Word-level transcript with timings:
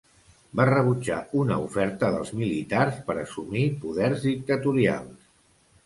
Va 0.59 0.63
rebutjar 0.69 1.17
una 1.41 1.59
oferta 1.67 2.11
dels 2.17 2.33
militars 2.39 2.99
per 3.11 3.19
assumir 3.27 3.71
poders 3.87 4.29
dictatorials. 4.33 5.33